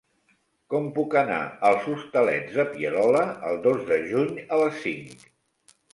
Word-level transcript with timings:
Com 0.73 0.87
puc 0.95 1.17
anar 1.21 1.41
als 1.69 1.85
Hostalets 1.91 2.57
de 2.61 2.65
Pierola 2.71 3.21
el 3.51 3.61
dos 3.67 3.85
de 3.93 4.01
juny 4.15 4.33
a 4.57 4.61
les 4.63 4.81
cinc? 4.87 5.29